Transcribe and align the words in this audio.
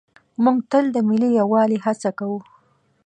موږ 0.43 0.57
تل 0.71 0.85
د 0.95 0.97
ملي 1.07 1.29
یووالي 1.39 1.77
هڅه 1.85 2.09
کوو. 2.19 2.39